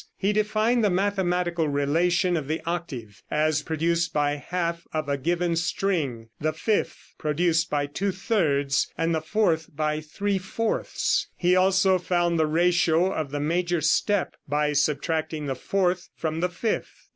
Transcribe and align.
He 0.17 0.33
defined 0.33 0.83
the 0.83 0.89
mathematical 0.89 1.67
relation 1.67 2.35
of 2.35 2.47
the 2.47 2.59
octave 2.65 3.21
as 3.29 3.61
produced 3.61 4.11
by 4.11 4.37
half 4.37 4.87
of 4.91 5.07
a 5.07 5.15
given 5.15 5.55
string, 5.55 6.29
the 6.39 6.53
fifth 6.53 7.13
produced 7.19 7.69
by 7.69 7.85
two 7.85 8.11
thirds 8.11 8.89
and 8.97 9.13
the 9.13 9.21
fourth 9.21 9.69
by 9.75 10.01
three 10.01 10.39
fourths. 10.39 11.27
He 11.37 11.55
also 11.55 11.99
found 11.99 12.39
the 12.39 12.47
ratio 12.47 13.11
of 13.13 13.29
the 13.29 13.39
major 13.39 13.81
step 13.81 14.33
by 14.47 14.73
subtracting 14.73 15.45
the 15.45 15.53
fourth 15.53 16.09
from 16.15 16.39
the 16.39 16.49
fifth. 16.49 17.09